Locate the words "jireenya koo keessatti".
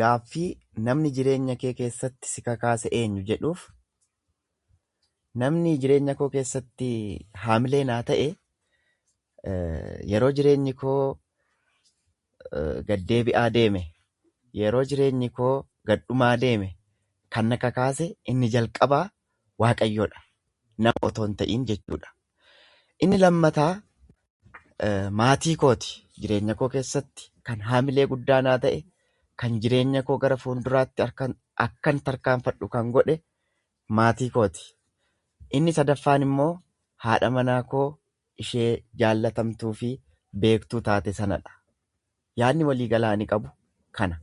5.84-6.90, 26.22-27.24